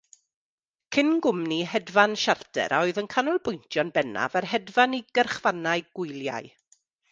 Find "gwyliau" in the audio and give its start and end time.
6.01-6.53